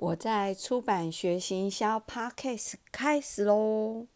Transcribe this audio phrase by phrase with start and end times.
[0.00, 4.06] 我在出版学行销 Podcast 开始喽！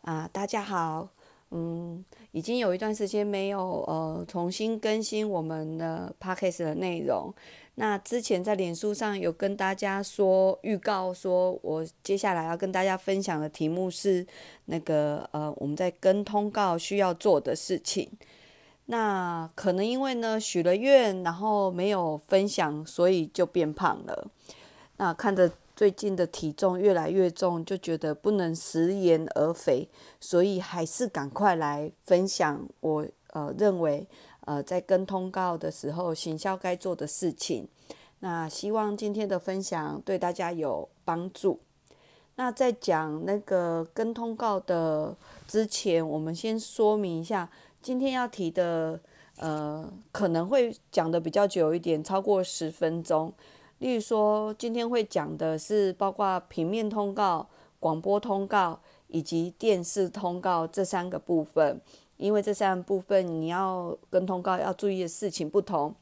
[0.00, 1.10] 啊，大家好，
[1.50, 2.02] 嗯，
[2.32, 7.30] 已经有一段时间没有呃重新更新我们的 Podcast 的内容。
[7.74, 14.26] 那之前在脸书上有跟大家说预告，说我接下来要跟大家分享的题目是
[14.64, 18.10] 那个呃我们在跟通告需要做的事情。
[18.86, 24.30] 那可能因为呢许了愿，然后没有分享，所以就变胖了。
[25.00, 29.88] 那看着最近的体重越来越重，就觉得不能食言而肥，
[30.20, 34.06] 所以还是赶快来分享我呃认为
[34.44, 37.66] 呃在跟通告的时候行销该做的事情。
[38.18, 41.58] 那希望今天的分享对大家有帮助。
[42.36, 45.16] 那在讲那个跟通告的
[45.48, 47.48] 之前，我们先说明一下
[47.80, 49.00] 今天要提的
[49.38, 53.32] 呃可能会讲的比较久一点，超过十分钟。
[53.80, 58.78] 例如说，今天会讲的是包括平面通告、广播通告
[59.08, 61.80] 以及电视通告这三个部分，
[62.18, 65.94] 因为这三个部分你要跟通告要注意的事情不同。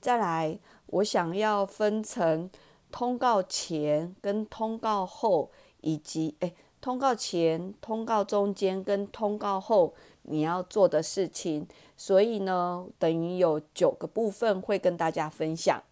[0.00, 2.48] 再来，我想要分成
[2.90, 5.50] 通告前跟通告后，
[5.82, 15.82] 以及诶通告前、通告中间跟通告后你要做的事情，所以呢，等于有九个部分会跟大家分享。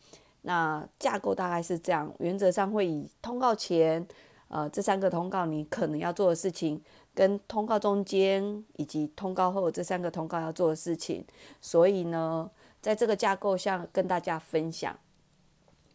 [0.46, 4.06] 那架构大概是这样，原则上会以通告前，
[4.48, 6.78] 呃，这三个通告你可能要做的事情，
[7.14, 11.24] 跟通告中间以及通告后这三个通告要做的事情，
[11.62, 12.50] 所以呢，
[12.82, 14.94] 在这个架构下跟大家分享。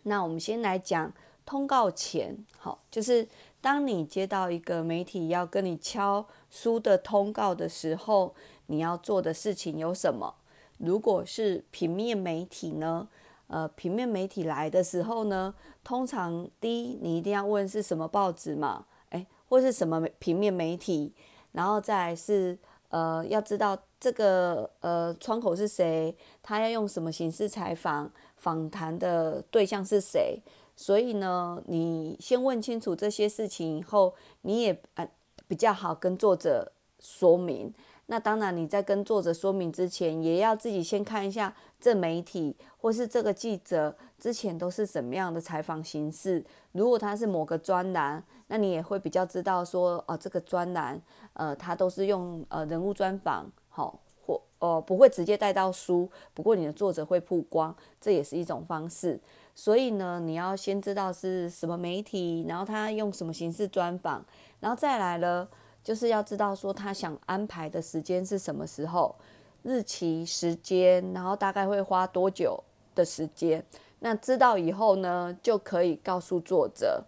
[0.01, 1.13] 那我们先来讲
[1.45, 3.27] 通告前，好，就是
[3.61, 8.33] 当你接到一个媒体要跟你敲书的通告的时候，
[8.65, 10.33] 你要做的事情有什么？
[10.79, 13.07] 如果是平面媒体呢？
[13.49, 21.11] 呃，平面媒体来的时候呢，通常第一你一定要问是什么报纸嘛，诶，或是什么平面媒体，
[21.53, 22.55] 然后再是
[22.89, 30.39] 呃，要知道这个呃窗口是谁，他要用什么形式采访，访谈的对象是谁，
[30.75, 34.13] 所以呢，你先问清楚这些事情以后，
[34.43, 35.09] 你也呃
[35.47, 37.73] 比较好跟作者说明。
[38.11, 46.43] 那当然，你在跟作者说明之前，也要自己先看一下这媒体或是这个记者之前都是怎么样的采访形式。
[46.71, 50.99] 如果他是某个专栏，那你也会比较知道说，哦，这个专栏，
[51.33, 59.19] 呃，他都是用呃人物专访，好，或哦不会直接带到书，不过你的作者会曝光，这也是一种方式。
[59.53, 64.25] 所以呢，你要先知道是什么媒体，然后他用什么形式专访，
[64.59, 65.47] 然后再来了。
[65.89, 69.15] 就是要知道说他想安排的时间是什么时候，
[69.63, 72.63] 日期、时间，然后大概会花多久
[72.93, 73.65] 的时间。
[73.97, 77.03] 那知道以后呢，就可以告诉作者。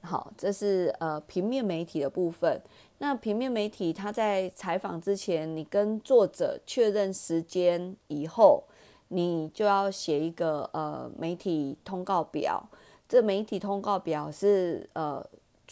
[0.00, 2.58] 好，这是呃平面媒体的部分。
[2.96, 8.64] 那平面媒体他在采访之前，你跟作者确认时间以后，
[9.08, 12.66] 你就要写一个呃媒体通告表。
[13.06, 15.22] 这媒体通告表是呃。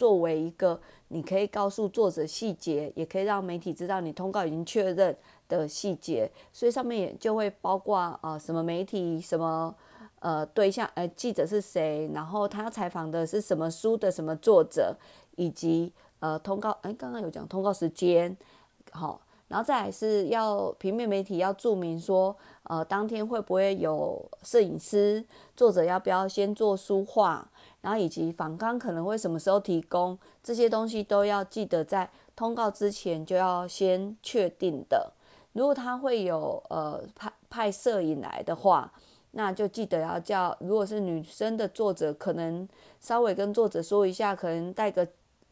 [0.01, 5.15] 作为一个，你可以告诉作者细节，也可以让媒体知道你通告已经确认
[5.47, 9.71] 的细节，所以上面也就会包括啊什么媒体、什么
[10.17, 14.97] 呃对象、呃记者是谁，然后他采访的是什么书的什么作者，
[15.35, 18.35] 以及呃通告，哎刚刚有讲通告时间，
[18.89, 25.23] 好，然后再来是要平面媒体要注明说，呃当天会不会有摄影师，
[25.57, 27.49] 作者要不要先做书画。
[27.81, 35.11] 然后以及访纲可能会什么时候提供，这些东西都要记得在通告之前就要先确定的。
[35.53, 38.93] 如果他会有呃派派摄影来的话，
[39.31, 42.69] 那就记得要叫，如果是女生的作者，可能
[42.99, 45.07] 稍微跟作者说一下，可能带个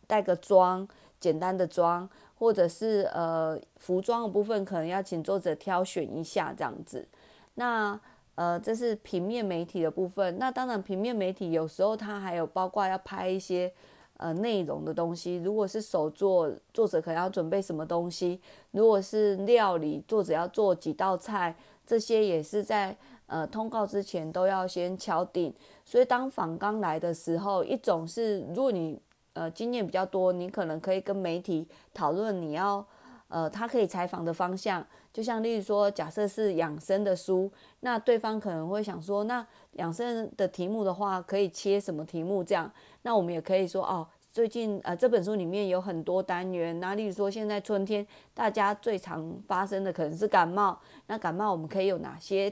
[0.06, 0.88] 带个妆，
[1.20, 2.08] 简单的妆，
[2.40, 7.08] 或者是呃服装的部分，可能要请作者挑选一下这样子。
[7.54, 8.00] 那。
[8.36, 10.40] 呃，这是平面媒体的部分。
[10.40, 13.70] 那当然，平面媒体有时候它还有包括要拍一些
[14.16, 15.36] 呃内容的东西。
[15.36, 18.40] 如果是手作，作者可能要准备什么东西；
[18.72, 21.54] 如果是料理，作者要做几道菜，
[21.86, 22.96] 这些也是在
[23.28, 25.54] 呃通告之前都要先敲定。
[25.84, 28.98] 所以当访刚来的时候，一种是如果你
[29.40, 32.86] 呃经验比较多，你可能可以跟媒体讨论你要。
[33.30, 34.84] 呃，他可以采访的方向，
[35.14, 37.52] 就像例如说，假设是养生的书，
[37.82, 42.44] 那对方可能会想说，那养生的题目的话，可以切什么题目？
[42.44, 42.72] 这样，
[43.04, 48.04] 那我们也可以说，哦，最近呃这本书里面有很多单元，那例如说现在春天
[48.34, 52.52] 大家最常发生的可能是感冒，那感冒我们可以有哪些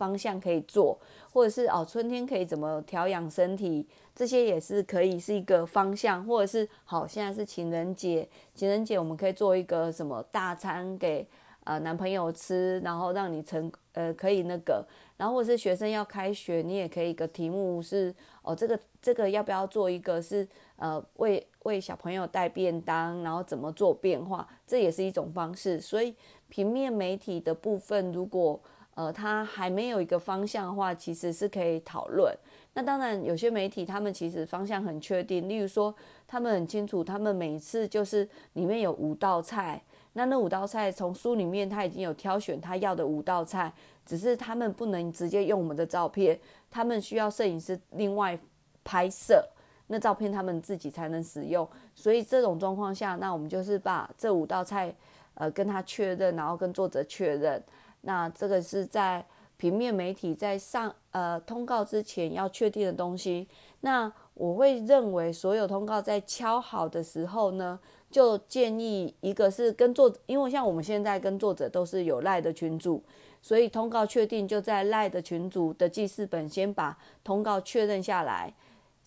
[0.00, 0.98] 方向可以做，
[1.30, 11.28] 或者是哦春天可以怎么调养身体，这些也是可以是一个方向，或者是好现在是情人节，情人节我们可以做一个什么大餐给
[11.64, 14.82] 呃男朋友吃，然后让你成呃可以那个，
[15.18, 26.14] 然后或者是学生要开学，你也可以一个题目是哦这个这个要不要做一个是呃为为小朋友带便当，然后怎么做变化，这也是一种方式，所以。
[26.52, 28.60] 平面媒体的部分，如果
[28.94, 32.34] 呃他还没有一个方向的话，其实是可以讨论。
[32.74, 35.94] 那当然，有些媒体他们其实方向很确定，例如说
[36.26, 39.82] 他们很清楚，他们每一次就是里面有五道菜，
[40.12, 43.72] 那那五道菜从书里面他已经有挑选他要的五道菜，
[44.06, 46.38] 只是他们不能直接用我们的照片，
[46.70, 48.38] 他们需要摄影师另外
[48.84, 49.44] 拍摄，
[49.88, 51.68] 那照片他们自己才能使用。
[51.94, 54.94] 所以这种状况下，那我们就是把这五道菜。
[55.34, 57.62] 呃，跟他确认，然后跟作者确认，
[58.02, 59.24] 那这个是在
[59.56, 63.46] 平面媒体在上呃通告之前要确定的东西。
[63.82, 67.78] 那我会认为，所有通告在敲好的时候呢，
[68.10, 73.02] 就建议一个是跟作，因为像我们现在跟作者都是有赖的群组，
[73.42, 78.54] 所以通告确定就在赖的群组的记事本先把通告确认下来。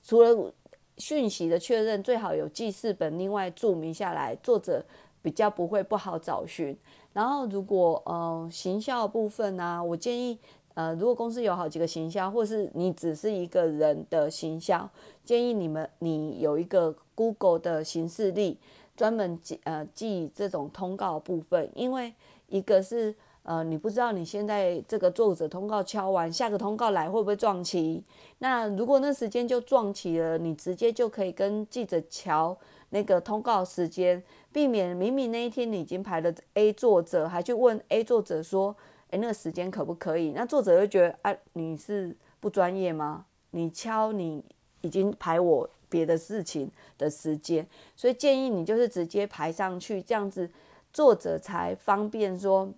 [0.04, 0.54] 除了
[0.98, 4.86] 讯息的确认，最好有记事本另外注明下来作者。
[5.24, 6.78] 比较不会不好找寻，
[7.14, 10.38] 然后如果呃行销部分呢，我建议
[10.74, 14.88] 呃如果公司有好几个行销，或是你只是一个人的行销，
[15.24, 18.60] 建议你们你有一个 Google 的形式力，
[18.98, 22.14] 专门记呃记这种通告部分，因为
[22.50, 28.04] 一个是呃你不知道你现在这个作者通告敲完，下个通告来会不会撞期，
[28.40, 32.58] 那如果那时间就撞期了，你直接就可以跟记者瞧
[32.94, 34.24] 那个通告时间。
[34.54, 38.76] 避免明明那一天你已经排了 A 作者，还去问 A 作者说
[39.10, 43.26] ：“诶，那个时间可不可以？”那作者会觉得：“啊，你是不专业吗？
[43.50, 44.46] 你敲你
[44.82, 46.70] 已经排我别的事情
[47.00, 50.48] 的时间，所以建议你就是直接排上去，这样子
[50.94, 52.72] 作者才方便说。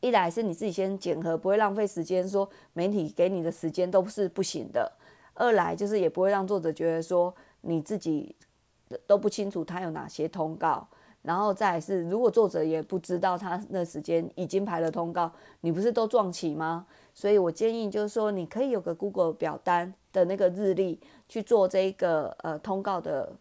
[0.00, 4.92] 一来是你自己先检核，不会浪费时间，说媒体给你的时间都是不行的；
[5.32, 8.36] 二来就是也不会让作者觉得说你自己。
[9.06, 10.86] 都不清楚他有哪些通告，
[11.22, 15.30] 然后再是，如果作者也不知道他那时间已经排了通告，
[15.62, 16.86] 你不是都撞起吗？
[17.12, 23.32] 所以我建议就是说，你可以有个 Google 表单的那个日历去做这一个呃通告的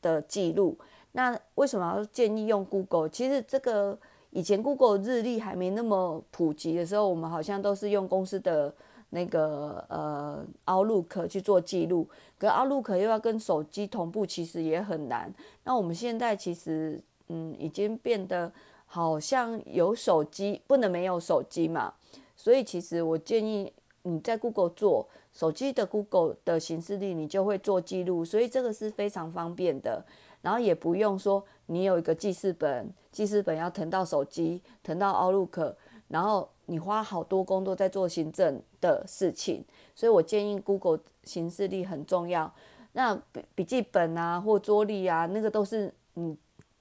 [0.00, 0.78] 的记录。
[1.12, 3.08] 那为什么要建议用 Google？
[3.08, 3.98] 其实这个
[4.30, 8.74] 以前 Google 日历还没那么普及的时候，我们好像都是用公司的。
[9.12, 12.08] 那个呃，Outlook 去做记录，
[12.38, 15.34] 可 Outlook 又要跟手机同步，其实也很难。
[15.64, 18.52] 那我们现在其实嗯，已经变得
[18.86, 21.92] 好像有手机不能没有手机嘛，
[22.36, 23.72] 所以其实我建议
[24.02, 30.04] 你在 Google 做手机的 Google 的形式力，你就会做记录，所以这个是非常方便的。
[30.40, 35.74] 然后也不用说你有一个记事本，记事本要腾到手机，腾到 Outlook，
[36.06, 36.48] 然后。
[36.70, 42.48] 你花好多工作在做行政的事情，所以我建议 Google 行事力很重要。
[42.92, 46.36] 那笔笔记本啊或桌历啊，那个都是你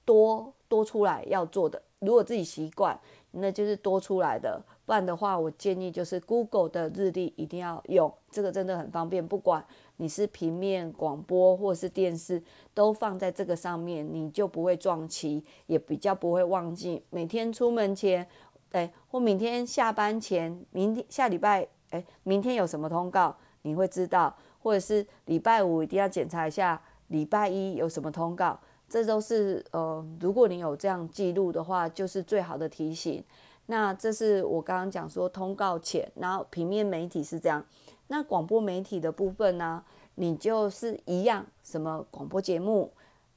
[0.05, 1.81] 多多出来要做的。
[1.97, 2.97] 如果自己习惯，
[3.31, 4.61] 那就是多出来的。
[4.85, 9.27] 不然的话，我建议就是 Google 的日历一定要用，这个真的很方便。
[9.27, 9.63] 不管
[9.97, 12.41] 你是平面广播或是电视，
[12.75, 17.03] 都放在这个上面，你就不会撞期，也比较不会忘记。
[17.09, 18.27] 每天出门前。
[18.69, 33.23] 对，或明天下班前，明天下礼拜，哎，明天有什么通告，你会知道，或者是礼拜五一定要检查一下，礼拜一有什么通告，这都是呃，如果你有这样记录的话，就是最好的提醒。
[33.65, 37.65] 那这是我刚刚讲说通告前，然后平面媒体是这样，
[38.07, 39.83] 那广播媒体的部分呢，
[40.15, 42.91] 你就是一样，什么广播节目。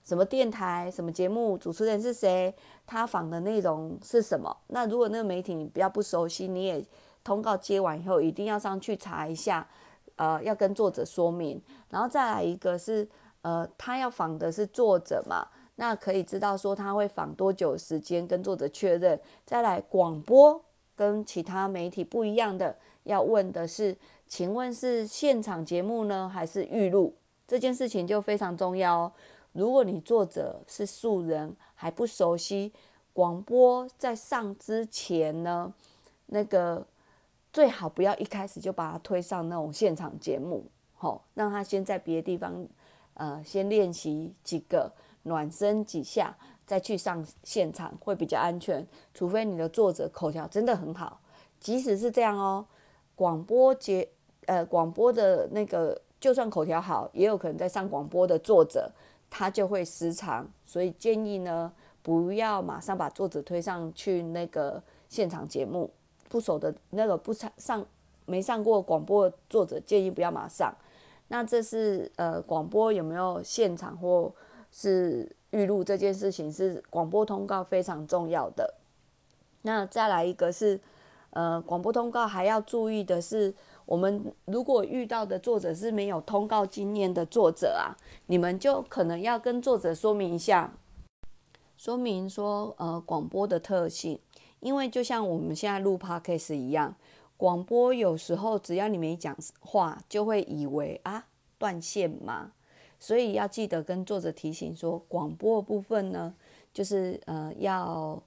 [0.05, 2.55] 什么电台、什么节目，主持人是谁？
[2.87, 4.55] 他访的内容是什么？
[4.69, 6.85] 那如果那个媒体你比较不熟悉，你也
[7.23, 9.67] 通告接完以后，一定要上去查一下，
[10.17, 11.63] 呃，要跟作者说明。
[11.89, 13.09] 然后再来一个是，
[13.43, 19.19] 呃，他要访的是作者嘛，那可以知道说他会访多久时间，跟作者确认。
[19.45, 20.61] 再来广播
[20.97, 27.15] 跟其他媒体不一样的，要问的是，请问是现场节目呢，还是预录？
[27.47, 29.13] 这件事情就非常重要哦。
[29.53, 32.73] 如果你作者是素人，还不熟悉
[33.13, 35.73] 广播，在上之前呢，
[36.27, 36.87] 那个
[37.53, 42.67] 最好不要一开始就把他推上那种现场节目，吼，让他先在别的地方，
[43.15, 44.91] 呃，先练习几个
[45.25, 48.87] 暖身几下，再去上现场会比较安全。
[49.13, 51.21] 除非你的作者口条真的很好，
[51.61, 52.65] 即使是这样哦，
[53.15, 54.09] 广播节
[54.47, 58.91] 呃广播的那个，就算口条好，也有可能在上广播的作者
[59.35, 61.73] 他就会失常，所以建议呢
[62.03, 65.91] 不要马上把作者推上去那个现场节目，
[66.29, 67.51] 不熟的那个不上
[68.27, 70.71] 没上过广播的作者建议不要马上。
[71.29, 74.31] 那这是呃广播有没有现场或
[74.71, 78.75] 是预录这件事情是广播通告非常重要的。
[79.63, 80.79] 那再来一个是。
[81.35, 83.55] 呃，广播通告还要注意的是，
[83.93, 87.93] 我们如果遇到的作者是没有通告经验的作者啊，
[88.25, 90.73] 你们就可能要跟作者说明一下，
[91.77, 94.19] 说明说呃广播的特性，
[94.61, 96.97] 因为就像我们现在录 podcast 一样，
[97.37, 101.27] 广播有时候只要你没讲话，就会以为啊
[101.59, 102.53] 断线嘛，
[102.99, 106.35] 所以要记得跟作者提醒说，广播部分呢，
[106.73, 108.23] 就是呃要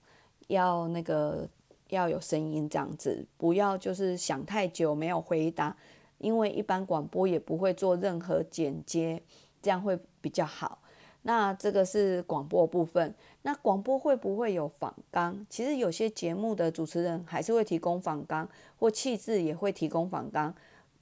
[0.45, 1.49] 要那个。
[1.89, 5.75] 要有声音这样子，不要就是想太久没有回答，
[6.17, 9.21] 因为一般广播也不会做任何剪接，
[9.61, 10.79] 这样会比较好。
[11.27, 15.45] 那这个是广播部分，那广播会不会有访纲？
[15.49, 20.53] 其实有些节目的主持人还是会提供访纲，或气质也会提供访纲。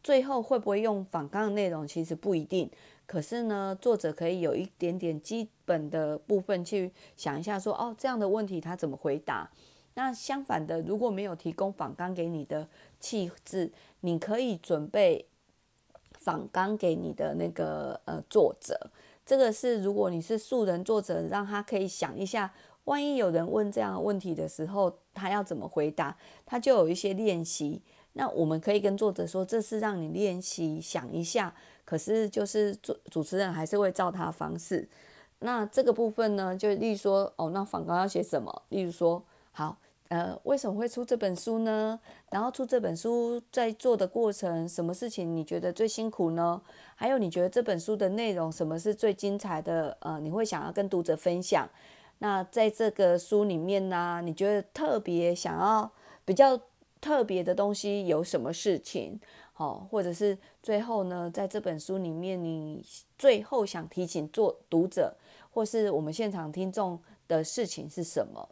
[0.01, 2.69] 最后会不会用访纲的内容，其实不一定。
[3.05, 9.49] 可是呢，作者可以有一点点基本的部分去想一下，说哦这样的问题他怎么回答。
[9.95, 12.67] 那相反的，如果没有提供仿纲给你的
[12.99, 15.27] 气质，你可以准备
[16.13, 18.89] 仿纲给你的那个呃作者。
[19.23, 22.51] 这个是如果你是素人作者，让他可以想一下，
[22.85, 27.81] 万一有人问这样的问题的时候，他要怎么回答，他就有一些练习。
[28.13, 31.53] 那我们可以跟作者说，这是让你练习想一下。
[31.85, 34.89] 可是就是主主持人还是会照他方式。
[35.39, 38.63] 那这个部分呢，就例如说，哦，那仿纲要写什么？
[38.69, 39.23] 例如说。
[39.55, 39.77] 好，
[40.09, 41.99] 呃，为什么会出这本书呢？
[42.31, 46.59] 然后出这本书在做的过程，什么事情你觉得最辛苦呢？
[46.95, 49.95] 还有你觉得这本书的内容什么是最精彩的？
[50.01, 51.69] 呃，你会想要跟读者分享？
[52.17, 55.91] 那在这个书里面呢，你觉得特别想要
[56.25, 56.59] 比较
[56.99, 59.19] 特别的东西有什么事情？
[59.53, 62.83] 好，或者是最后呢，在这本书里面，你
[63.19, 65.15] 最后想提醒做读者
[65.51, 68.49] 或是我们现场听众的事情是什么？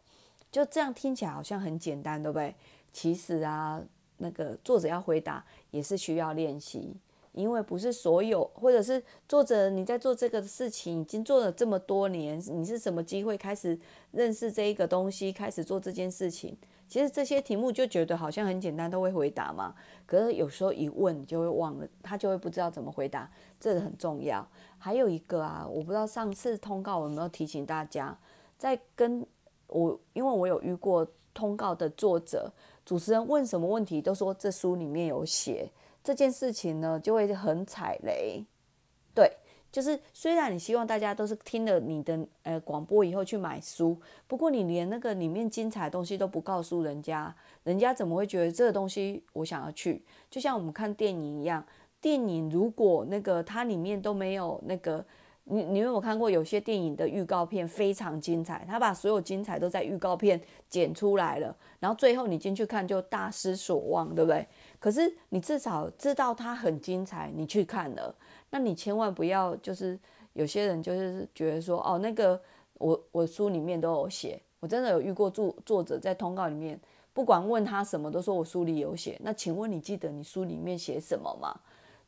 [0.51, 2.53] 就这样听起来好像很简单，对不对？
[2.91, 3.81] 其实啊，
[4.17, 6.93] 那个作者要回答也是需要练习，
[7.31, 13.79] 因为不是所有，或者是作者你在做这个事情已经做了这么多年，你是什么机会开始
[14.11, 16.57] 认识这一个东西，开始做这件事情？
[16.89, 19.73] 其实这些题目就觉得好像很简单，都会回答嘛。
[20.05, 24.45] 可是有时候一问就会忘了，他就会不知道怎么回答，这个很重要。
[24.77, 28.19] 还有一个啊，我不知道上次通告有没有提醒大家，
[28.57, 29.25] 在跟。
[29.71, 32.51] 我因为我有遇过通告的作者，
[32.85, 35.71] 主持人问什么问题都说这书里面有写
[36.03, 38.45] 这件事情呢，就会很踩雷。
[39.15, 39.31] 对，
[39.71, 43.97] 就是虽然你希望大家都是听了你的呃广播以后去买书，
[44.27, 50.03] 不过你连那个里面精彩的东西都不告诉人家，人家怎么会觉得这个东西我想要去？
[50.29, 51.65] 就像我们看电影一样，
[51.99, 55.05] 电影如果那个它里面都没有那个。
[55.45, 58.65] 你你有没有看过有些电影的预告片非常精彩？
[58.67, 64.47] 他把所有精彩都在预告片剪出来了，然后最后你进去看就大失所望，对不对？
[64.79, 68.15] 可是你至少知道它很精彩，你去看了，
[68.51, 69.99] 那你千万不要就是
[70.33, 72.39] 有些人就是觉得说哦，那个
[72.75, 76.79] 我我书里面都有写，我真的有遇过作作者在通告里面，
[77.13, 81.59] 不管问他什么都说我书里有写，那请问你记得你书里面写什么吗？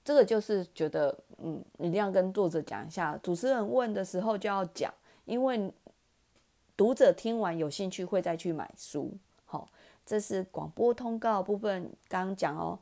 [0.03, 3.17] 这个就是觉得，嗯，一定要跟作者讲一下。
[3.24, 4.93] 主持人问的时候就要讲，
[5.24, 5.72] 因为
[6.75, 9.12] 读者听完有兴趣会再去买书。
[9.45, 9.67] 好，
[10.05, 12.77] 这是广播通告部分，刚刚讲哦。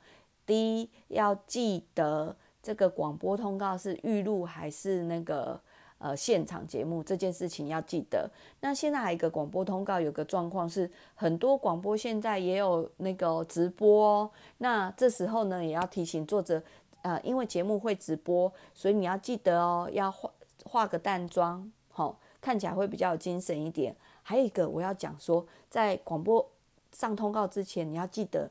[0.46, 5.62] 第一要记得这个广播通告是预录还是那个
[6.00, 8.30] 呃现场节目这件事情要记得。
[8.60, 14.32] 那现在还有一个广播通告，有个状况是很多广播现在也有那个直播哦。
[14.58, 16.62] 那这时候呢，也要提醒作者。
[17.02, 20.32] 呃，因为节目会直播，所以你要记得哦，要化
[20.64, 23.96] 化个淡妆，好，看起来会比较有精神一点。
[24.24, 26.48] 还有一个我要讲说，在广播
[26.92, 28.50] 上通告之前，你要记得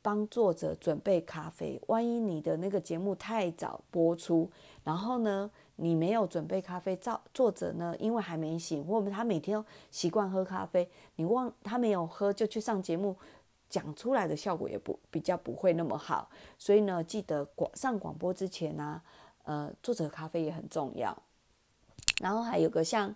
[0.00, 1.80] 帮作者准备咖啡。
[1.88, 4.50] 万一你的那个节目太早播出，
[4.82, 13.14] 然后呢，你没有准备咖啡，造作者呢，因为还没醒，或者他每天习惯喝咖啡，你忘他没有喝就去上节目。
[13.72, 19.00] 讲出来的效果也不比较不会那么好，所以呢，记得广上广播之前呢，
[19.44, 21.16] 呃，做者咖啡也很重要。
[22.20, 23.14] 然后还有个像，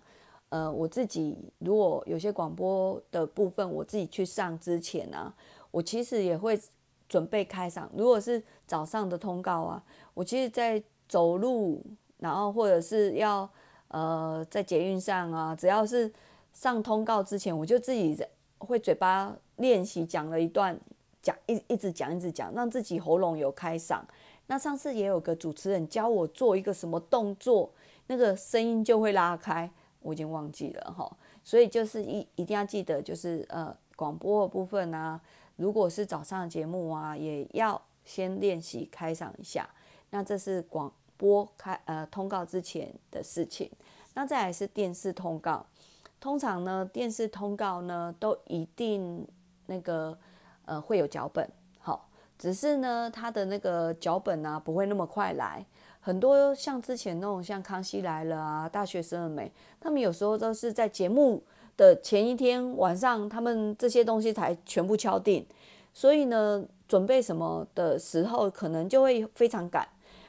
[0.49, 5.31] 呃，我自己如果有些广播的部分，我自己去上之前呢，
[5.69, 6.59] 我其实也会
[7.07, 7.87] 准备开嗓。
[7.95, 9.83] 如果是早上的通告啊，
[10.15, 11.85] 我其实，在走路，
[12.17, 13.47] 然后或者是要
[13.89, 16.11] 呃在捷运上啊，只要是
[16.51, 20.79] 上通告之前，我就自己在会嘴巴练习讲了一段，
[21.21, 24.01] 讲一一直讲一直讲，让自己喉咙有开嗓。
[24.47, 27.69] 那上次也有个主持人教我做一个什么动作，
[28.07, 29.69] 那个声音就会拉开，
[30.01, 31.11] 我已经忘记了哈。
[31.43, 35.19] 所以就是一一定要记得，就是呃广播的部分啊，
[35.57, 39.69] 如果是早上的节目啊，也要先练习开嗓一下。
[40.09, 43.69] 那这是广播开呃通告之前的事情。
[44.13, 45.65] 那再来是电视通告，
[46.27, 49.25] 通常呢电视通告呢都一定
[49.67, 50.17] 那个
[50.65, 51.49] 呃会有脚本。
[51.79, 55.65] 好只是呢，他的那个脚本啊，不会那么快来。
[56.01, 59.45] 很多像之前那种像《康熙来了》啊，《大学生的美》，
[59.79, 61.41] 他们有时候都是在节目
[61.77, 65.47] 的前一天晚上，他们这些东西才全部敲定。
[65.93, 69.87] 所以呢，准备什么的时候，可能就会非常赶，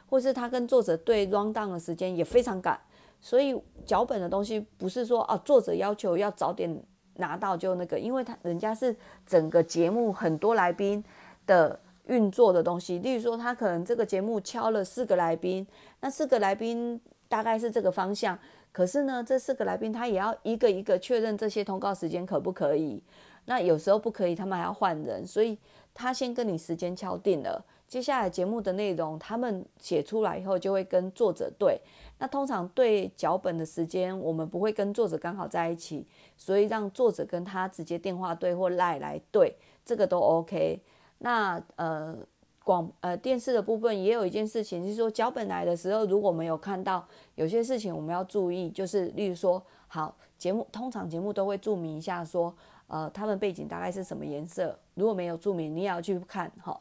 [0.09, 2.79] 或是他跟作者对 run down 的时间也非常赶。
[3.21, 6.83] 所以脚本的东西不是说啊，作者要求要早点
[7.15, 8.97] 拿到就那个，因为他人家是
[9.27, 11.05] 整个节目很多来宾
[11.47, 11.79] 的。
[12.09, 15.67] 运作的东西，例如说，他可能这个节目敲了四个来宾，
[16.01, 16.99] 那四个来宾
[17.29, 18.39] 大概是这个方向，
[18.73, 23.03] 可是呢，这四个来宾他也要一个一个确认这些通告时间可不可以，
[23.45, 25.59] 那有时候不可以，他们还要换人，所以
[25.93, 31.81] 他先跟你时间敲定了，接下来节目的内容他们写出来以后就会跟作者对，
[32.19, 40.83] 那通常对脚本的时间，我们不会跟作者刚好在一起，所以让作者跟他直接电话对或赖来对，这个都 OK。
[41.21, 42.15] 那呃
[42.63, 47.03] 广呃电视的部分也有一件事情，就是说脚本来的时候，如果没有看到
[47.37, 52.55] 有些事情我们要注意，就是例如说，好节目通常节目都会注明一下说，
[52.89, 56.79] 呃他们背景大概是什么颜色，如果没有注明，你也要去看哈。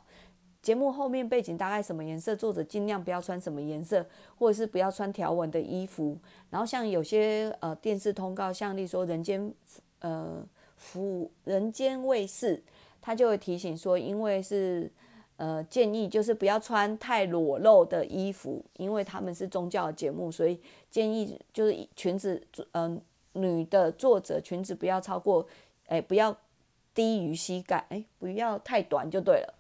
[0.68, 4.06] 节目后面背景大概什么颜色，作者尽量不要穿什么颜色，
[4.38, 6.18] 或者是不要穿条纹的衣服。
[6.50, 9.50] 然后像有些呃电视通告，像例如说人间
[10.00, 12.62] 呃服人间卫视。
[13.00, 14.92] 他就会提醒说，因为是，
[15.38, 20.60] 呃，建议就是不要穿太裸露的衣服，因为他们是宗教节目，所以
[20.92, 25.48] 建议就是裙子，嗯，女的作者裙子不要超过，
[25.86, 26.36] 哎，不要
[26.94, 29.54] 低于膝盖，哎，不要太短就对了，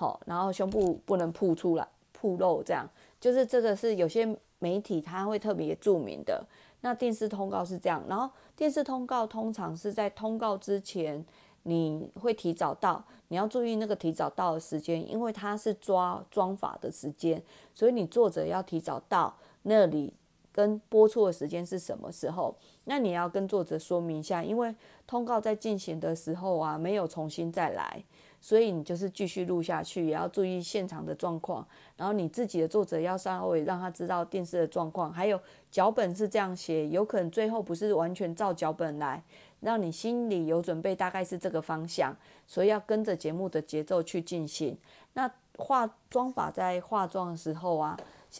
[0.00, 2.88] 好，然后胸部不能铺出来，铺露这样，
[3.20, 4.26] 就是这个是有些
[4.58, 6.42] 媒体他会特别注明的。
[6.80, 11.22] 那电视通告是这样，然后电视通告通常是在通告之前。
[11.64, 17.40] 你会提早到，你要注意那个提早到的时间，因为它是抓装法的时间，
[17.74, 20.14] 所以你作者要提早到那里，
[20.50, 22.56] 跟播出的时间是什么时候？
[22.84, 24.74] 那你要跟作者说明一下，因为
[25.06, 28.02] 通告在进行的时候啊，没有重新再来，
[28.40, 39.22] 所以你就是继续录下去，也要注意现场的状况，然后你自己的作者要稍微让他知道电视的状况，还有脚本是这样写，有可能最后不是完全照脚本来。
[39.60, 44.74] 让你心里有准备，大概是这个方向，所以要跟着节目的节奏去进行。
[45.12, 47.94] 那化妆法在化妆的时候啊，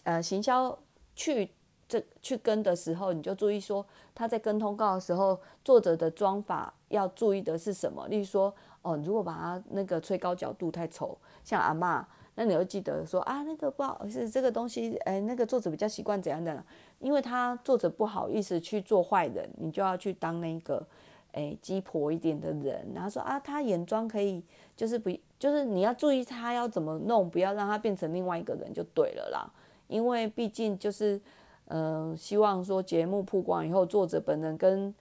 [0.04, 0.78] 呃，行销
[1.14, 1.50] 去
[1.86, 3.84] 这去跟的时候，你就注意说
[4.14, 8.08] 他在跟通告的时候，作者的妆法要注意的是什么？
[8.08, 16.64] 例如说，哦，如果把它那个吹高角度太丑，像阿妈，那你要记得说啊，那个不好意思，这个东西，哎，那个作者比较习惯怎样的？
[16.98, 20.86] 因为他作者不好意思去做坏人，你就要去当那个。
[21.32, 24.42] 哎，鸡婆一点的人，然后说啊，他眼妆可以，
[24.76, 29.48] 就是不，就是你要注意他要怎么弄，不要让他变成另外一个人就对了啦。
[29.86, 31.20] 因为毕竟就是，
[31.66, 34.92] 呃，希望说节目曝光以后，作者本人跟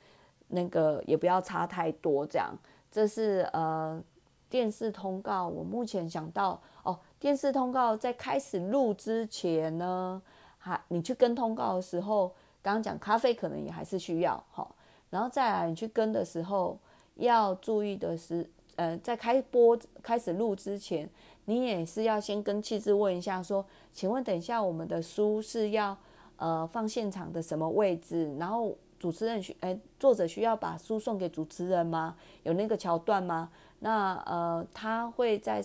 [0.50, 2.56] 那个也不要差太多，这样。
[2.92, 4.02] 这是呃
[4.50, 10.22] 电视通告，我目前想到哦，电视通告在开始录之前呢，
[10.58, 12.30] 还你去跟通告的时候，
[12.62, 14.68] 刚刚讲咖啡可能也还是需要哈。
[15.10, 16.78] 然后再来，你去跟的时候
[17.16, 21.10] 要注意的是，呃，在开播开始录之前，
[21.46, 25.98] 你也是要先跟气质问一下，说，请问等一下我们的书是要
[26.38, 28.36] 呃放现场的什么位置？
[28.38, 32.16] 然后主持人需，哎，作者需要把书送给主持人吗？
[32.44, 33.50] 有那个桥段吗？
[33.80, 35.64] 那呃，他会在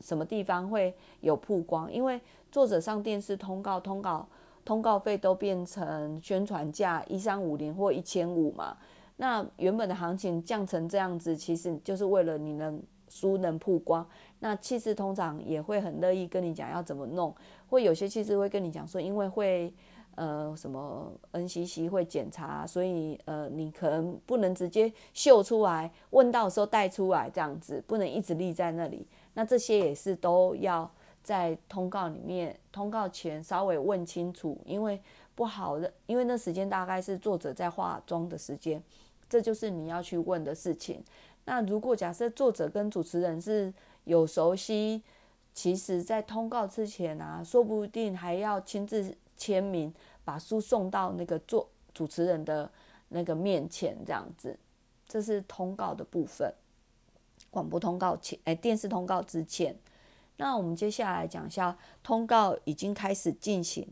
[0.00, 1.92] 什么地方会有曝光？
[1.92, 4.26] 因为作者上电视通告，通告。
[4.64, 8.74] 通告费都变成宣传价一三五零或一千五嘛？
[9.16, 14.08] 那原本的行情降成这样子，其实就是为了你能书能曝光。
[14.38, 17.34] 那气质通常也会很乐意跟你讲要怎么弄，
[17.68, 19.70] 或有些气质会跟你讲说，因为会
[20.16, 29.06] 呃什么 NCC 会检查，所以呃你可能不能直接秀出来，问到时候带出来这样子，不能一直立在那里。
[29.34, 30.90] 那这些也是都要
[31.22, 35.00] 在通告里面，通告前稍微问清楚，因为
[35.34, 38.82] 不好的，因为那时间大概是作者在化妆的时间，
[39.28, 41.02] 这就是你要去问的事情。
[41.46, 43.72] 那如果假设作者跟主持人是
[44.04, 45.02] 有熟悉，
[45.52, 49.92] 其实在通告之前啊，说不定还要亲自签名，
[50.24, 52.70] 把书送到那个做主持人的
[53.08, 54.58] 那个面前，这样子。
[55.06, 56.52] 这是通告的部分，
[57.50, 59.76] 广播通告前，哎，电视通告之前。
[60.36, 63.86] 那我们接下来讲一下，通告已经开始进行。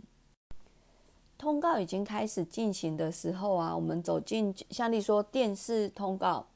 [1.39, 6.47] 通告已经开始进行的时候啊，我们走进，像例说电视通告。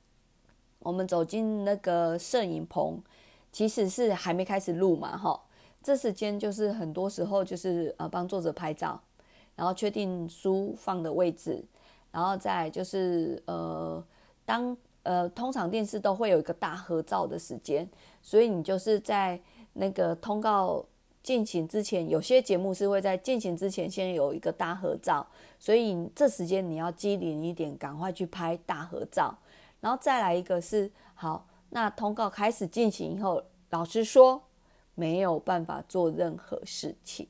[0.78, 3.02] 我们走进那个摄影棚，
[3.50, 5.42] 其实是还没开始录嘛，哈。
[5.86, 9.00] 这时间就是很多时候就是呃帮作者拍照，
[9.54, 11.64] 然后确定书放的位置，
[12.10, 14.04] 然后再就是呃
[14.44, 17.88] 当呃通常电视都会有一个大合照的时间，
[18.20, 19.40] 所以你就是在
[19.74, 20.84] 那个通告
[21.22, 25.24] 进行之前，有些节目是会在进行之前先有一个大合照，
[25.60, 29.32] 所以这时间你要机灵一点，赶快去拍大合照。
[29.78, 34.42] 然后再来一个是好，那通告开始进行以后，老师说
[34.96, 37.28] 没有办法做任何事情，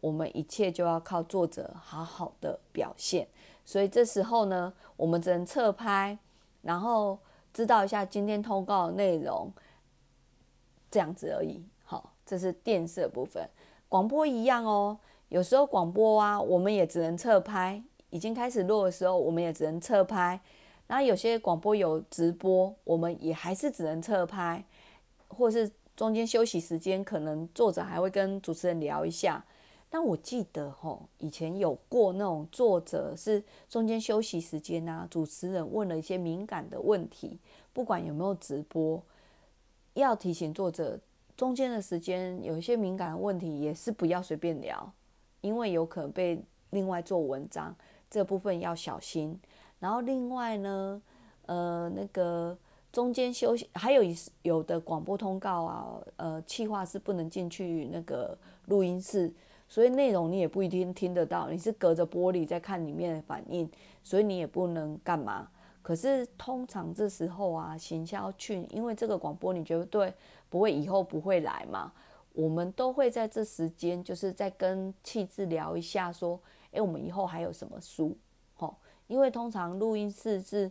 [0.00, 3.26] 我们一切就要靠作者好好的表现。
[3.64, 6.16] 所以这时候呢，我们只能侧拍，
[6.60, 7.18] 然后
[7.52, 9.52] 知道一下今天通告的内容，
[10.90, 11.64] 这样子而已。
[11.84, 13.48] 好，这是电视的部分，
[13.88, 14.98] 广播一样哦。
[15.28, 20.38] 有时候广播啊，我们也只能侧拍，已经开始录的时候，我们也只能侧拍。
[20.88, 24.62] 那有些广播有直播，我们也还是只能侧拍，
[25.28, 29.44] 或是中间休息时间，可能作者还会跟主持人聊一下。
[29.90, 37.38] 但我记得吼，以前有过那种作者是中间休息时间啊，主持人问了一些敏感的问题，
[37.74, 39.02] 不管有没有直播，
[39.92, 40.98] 要提醒作者
[41.36, 44.90] 中间的时间有一些敏感的问题，也是不要随便聊，
[45.42, 47.76] 因为有可能被另外做文章，
[48.08, 49.38] 这部分要小心。
[49.78, 51.02] 然后另外呢，
[51.44, 52.56] 呃，那个
[52.92, 59.32] 中间休息，还有一有的广播通告啊，呃，气话是不能进去那个录音室，
[59.66, 63.68] 所以内容你也不一定听得到，你是隔着玻璃在看里面的反应，
[64.04, 65.48] 所以你也不能干嘛。
[65.80, 70.12] 可是通常这时候啊，行销去，因为这个广播你绝对
[70.50, 71.90] 不会以后不会来嘛，
[72.34, 76.38] 我们都会在这时间就是在跟气质聊一下，说，
[76.72, 78.14] 哎，我们以后还有什么书。
[79.08, 80.70] 因为通常录音室是，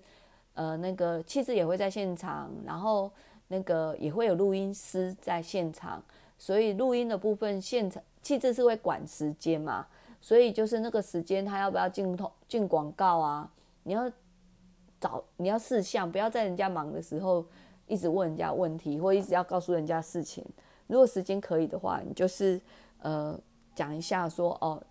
[0.54, 3.10] 呃，那个气质也会在现场，然后
[3.48, 6.04] 那个也会有录音师在现场，
[6.38, 9.88] 所以录音的部分现场气质是会管时间嘛，
[10.20, 13.50] 所以就是那个时间他要不要进通进广告啊？
[13.84, 14.12] 你要
[15.00, 17.46] 找你要事项，不要在人家忙的时候
[17.88, 20.46] 一直问人家问题，或一直要告诉人家事情。
[20.88, 22.60] 如果时间可以的话，你就是
[23.00, 23.40] 呃
[23.74, 24.84] 讲一下说哦，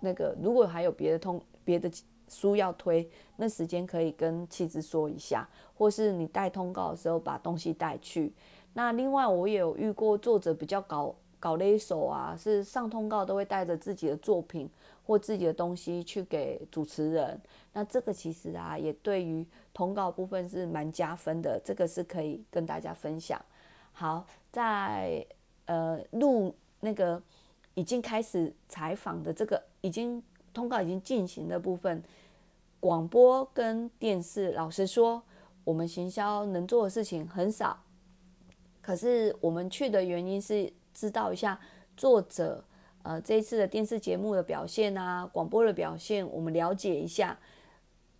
[0.00, 1.88] 那个如果还有别的通别的。
[2.28, 8.32] 书要推，那时间可以跟妻子说一下，或是你带通告的时候把东西带去。
[8.74, 14.68] 那另外我也有遇过作者比较搞搞勒手啊，是上通告都会带着自己的作品
[15.06, 17.40] 或自己的东西去给主持人。
[17.72, 23.40] 那这个其实啊，也对于通告部分是蛮加分的，这个是可以跟大家分享。
[23.92, 25.24] 好，在
[25.66, 27.22] 呃录那个
[27.74, 30.22] 已经开始采访的这个已经。
[30.56, 32.02] 通告已经进行的部分，
[32.80, 35.22] 广播跟电视，老实说，
[35.64, 37.78] 我们行销能做的事情很少。
[38.80, 41.60] 可是我们去的原因是知道一下
[41.94, 42.64] 作者，
[43.02, 47.38] 呃，这一次的电视节目的表现啊，广播的表现，我们了解一下。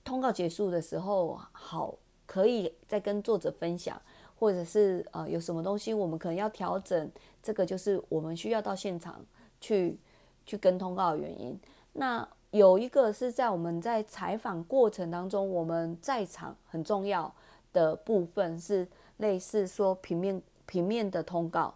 [0.04, 1.94] 通告结束的时候，好，
[2.26, 3.98] 可以再跟作者分享，
[4.38, 7.10] 或者是呃，有什么东西我们可能要调整，
[7.42, 9.24] 这个就是我们需要到现场
[9.58, 9.98] 去
[10.44, 11.58] 去跟通告的原因。
[11.98, 17.32] 那有一个是在我们在采访过程当中，我们在场很重要
[17.72, 21.74] 的部分是类似说平面平面的通告，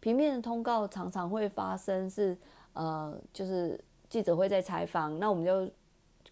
[0.00, 2.36] 平面的通告常常会发生是
[2.72, 5.68] 呃，就是记者会在采访，那我们就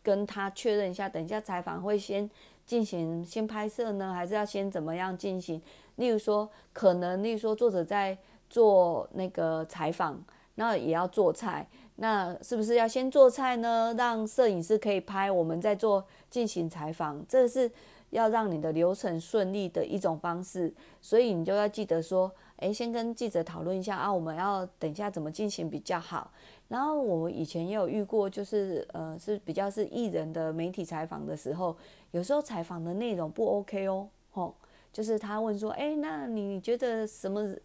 [0.03, 2.29] 跟他确认一下，等一下采访会先
[2.65, 5.61] 进行先拍摄呢，还是要先怎么样进行？
[5.97, 8.17] 例如说，可能例如说作者在
[8.49, 10.23] 做那个采访，
[10.55, 11.69] 那也要做菜。
[11.97, 13.95] 那是不是要先做菜呢？
[13.97, 17.71] 让摄影师可以拍，我们再做进行采访，这是
[18.11, 20.73] 要让你的流程顺利的一种方式。
[21.01, 26.31] 所以你就要记得说，诶，先跟记者讨论一下啊，我们要等一下怎么进行比较好。
[26.69, 31.75] 然后我们以前也有遇过，就是呃是比较是艺人的媒体采访的时候，
[32.11, 34.55] 有时候采访的内容不 OK 哦，吼，
[34.93, 37.57] 就是他问说，哎，那你觉得什么？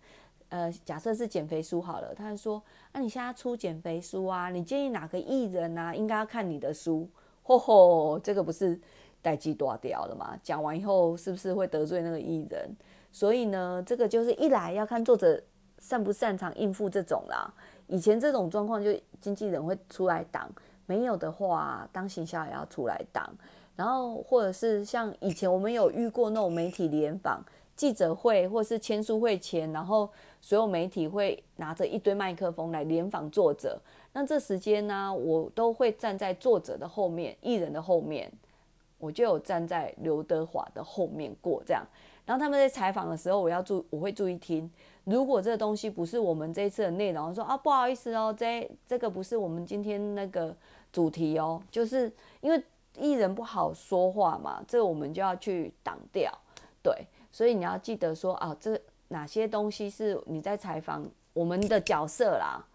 [0.52, 2.62] 呃，假设是减肥书好了，他就说，
[2.92, 4.50] 那你现在出减肥书啊？
[4.50, 5.96] 你建议哪个艺人啊？
[5.96, 7.08] 应该要看你的书。
[7.42, 8.78] 吼吼，这个不是
[9.22, 10.38] 待机多掉了吗？
[10.44, 12.70] 讲完以后是不是会得罪那个艺人？
[13.14, 15.42] 所以呢，这个就是一来要看作者
[15.80, 17.50] 擅不擅长应付这种啦。
[17.88, 20.52] 以前这种状况就经纪人会出来挡，
[20.86, 23.34] 没有的话，当行销也要出来挡。
[23.78, 27.42] 然后或者是像以前我们有遇过那种媒体联访。
[27.82, 30.08] 记者会或是签书会前，然后
[30.39, 33.82] 所有媒体会拿着一堆麦克风来联访作者。
[34.13, 38.32] 那这时间呢，我都会站在作者的后面，艺人的后面，
[39.00, 41.84] 我就有站在刘德华的后面过这样。
[42.24, 44.70] 然后他们在采访的时候，我要注，我会注意听。
[45.06, 50.56] 如果这个东西不是我们这一次的内容，说啊不好意思哦，这这个不是我们今天那个
[50.94, 52.63] 主题哦，就是因为
[52.96, 56.32] 艺人不好说话嘛，这个我们就要去挡掉，
[56.84, 56.94] 对。
[57.32, 62.65] 所以你要记得说啊，这哪些东西是你在采访我们的角色啦？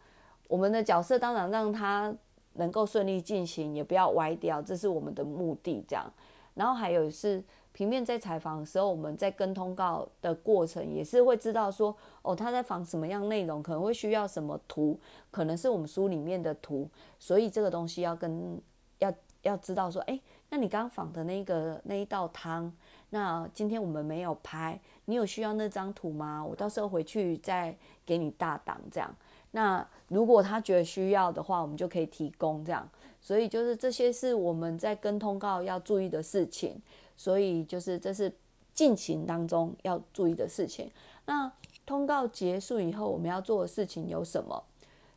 [0.49, 2.15] 我们的角色当然让他
[2.55, 5.85] 能够顺利进行，也不要歪掉，这是我们的目的。
[5.89, 6.11] 这样，
[6.55, 7.43] 然后还有是
[7.73, 14.99] 平面在采访的时候，我们在跟通告的过程也是会知道说，哦，他在访什么样内容，可能会需要什么图，
[15.31, 16.89] 可能是我们书里面的图，
[17.19, 18.61] 所以这个东西要跟
[19.01, 22.73] 要要知道说，哎，那你刚访的那个那一道汤。
[23.11, 26.45] 那今天我们没有拍，你有需要那张图吗？
[26.45, 29.15] 我到时候回去再给你大档这样。
[29.53, 32.89] 那如果他觉得需要的话，我们就可以提供这样。
[33.21, 36.81] 所以就是这些是我们在跟通告要注意的事情。
[37.17, 38.31] 所以就是这是
[38.75, 40.91] 进行当中要注意的事情。
[41.25, 41.51] 那
[41.87, 44.63] 通告结束以后，我们要做的事情有什么？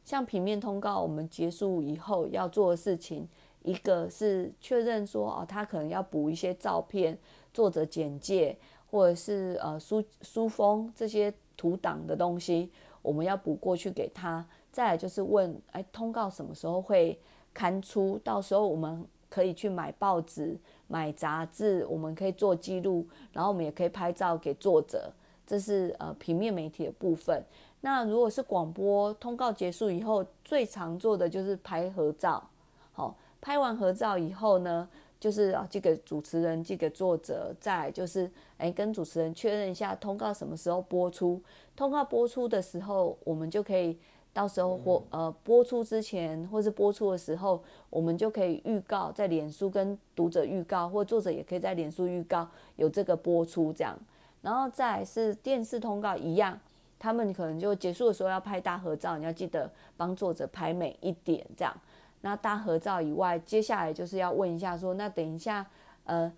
[0.06, 3.28] 像平面通告，我们结束以后要做的事情，
[3.64, 7.18] 一个是确认说哦，他可能要补一些照片。
[7.54, 8.58] 作者简介，
[8.90, 14.46] 或者是呃书书封这些图档的东西，我们要补过去给他。
[14.72, 17.20] 再来就是问，哎，通告什么时候会
[17.54, 18.20] 刊出？
[18.24, 20.58] 到时候我们可以去买报纸、
[20.88, 25.12] 买杂志，我们可以做记录，然后我们也可以拍照给作者。
[25.46, 27.44] 这是呃平面媒体的部分。
[27.82, 32.48] 那如果是广播通告结束以后，最常做的就是拍合照。
[32.92, 34.88] 好，拍完合照以后呢？
[35.20, 41.42] 就是啊，寄给主持人，寄给作者，再就是哎，跟主持人确认一下通告什么时候播出。
[41.76, 43.98] 通告播出的时候，我们就可以
[44.32, 54.00] 到时候或呃播出之前，或是播出的时候，我们就可以预告在脸书跟读者预告，或作者也可以在脸书预告有这个播出这样。
[54.42, 56.58] 然后再是电视通告一样，
[56.98, 61.76] 他们可能就结束的时候要拍大合照，你要记得帮作者拍美一点这样。
[62.22, 65.66] 那大合照以外，接下来就是要问一下，说那等一下，
[66.04, 66.32] 呃，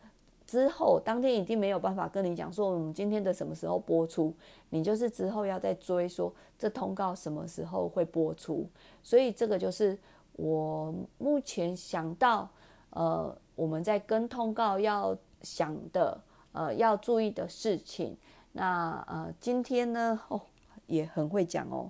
[0.46, 4.34] 之后当天一定没有办法跟你讲说我们今天的什么时候播出，
[4.70, 8.70] 你就是之后要再追说这通告什么时候会播出，
[9.02, 9.98] 所以这个就是
[10.34, 12.48] 我目前想到，
[12.92, 18.16] 呃，我们在跟通告要想的，呃，要注意的事情。
[18.52, 20.40] 那呃，今天呢，哦，
[20.86, 21.90] 也很会讲哦，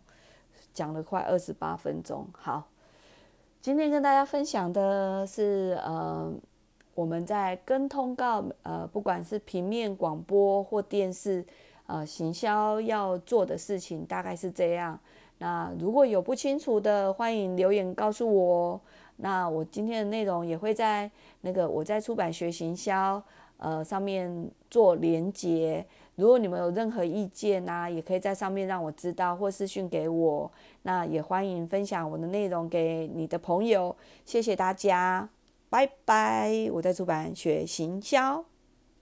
[0.73, 2.70] 讲了快二十八分钟，好。
[3.61, 6.33] 今天跟大家分享的是，呃，
[6.95, 11.45] 我们在跟通告，呃，不管是平面广播或电视，
[11.85, 14.99] 呃，行销要做的事情大概是这样。
[15.37, 18.81] 那如果有不清楚的，欢迎留言告诉我。
[19.17, 21.09] 那我今天的内容也会在
[21.41, 23.21] 那个我在出版学行销，
[23.57, 25.85] 呃，上面做连接。
[26.15, 30.51] 如果你们有任何意见呐，也可以在上面让我知道，或私讯给我。
[30.83, 33.95] 那也欢迎分享我的内容给你的朋友。
[34.25, 35.29] 谢谢大家，
[35.69, 36.69] 拜拜！
[36.73, 38.50] 我在出版学行销。